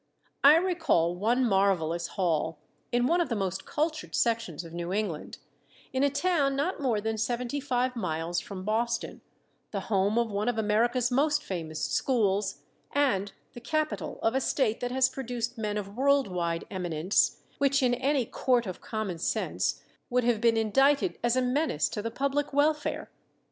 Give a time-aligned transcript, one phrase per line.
[0.43, 2.57] I recall one marvelous hall
[2.91, 5.37] in one of the most cultured sections of New England,
[5.93, 9.21] in a town not more than seventy five miles from Boston,
[9.69, 14.79] the home of one of America's most famous schools, and the capital of a State
[14.79, 20.41] that has produced men of worldwide eminence, which in any Court of Commonsense would have
[20.41, 23.11] been indicted as a menace to the public welfare.